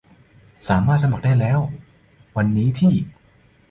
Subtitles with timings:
[0.67, 1.59] สามารถสมัครได้แล้ว
[2.37, 2.93] วันนี้ที่